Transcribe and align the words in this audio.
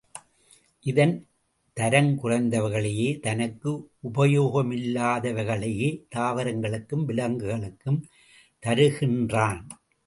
இவன் 0.85 1.11
தரங்குறைந்தவைகளையே 1.77 3.19
தனக்கு 3.19 3.71
உபயோகமில்லாதவைகளையே 4.03 5.91
தாவரங்களுக்கும் 6.15 7.05
விலங்குகளுக்கும் 7.05 7.99
தருகின்றான். 8.63 9.61